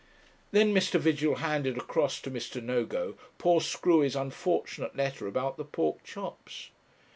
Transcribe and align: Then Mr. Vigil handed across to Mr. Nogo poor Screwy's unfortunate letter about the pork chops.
Then 0.51 0.73
Mr. 0.73 0.99
Vigil 0.99 1.35
handed 1.35 1.77
across 1.77 2.19
to 2.21 2.31
Mr. 2.31 2.59
Nogo 2.59 3.17
poor 3.37 3.61
Screwy's 3.61 4.15
unfortunate 4.15 4.95
letter 4.95 5.27
about 5.27 5.57
the 5.57 5.63
pork 5.63 6.03
chops. 6.03 6.71